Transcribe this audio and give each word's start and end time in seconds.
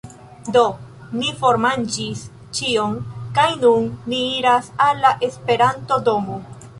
Do, 0.53 0.61
ni 1.17 1.27
formanĝis 1.41 2.23
ĉion 2.59 2.95
kaj 3.37 3.45
nun 3.65 3.85
ni 4.15 4.23
iras 4.39 4.71
al 4.87 5.03
la 5.05 5.13
Esperanto-domo 5.29 6.39